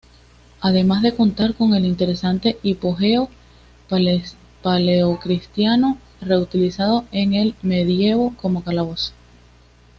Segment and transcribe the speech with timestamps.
[0.61, 3.29] Además de contar con un interesante hipogeo
[4.63, 9.13] paleocristiano, reutilizado en el medievo como calabozo.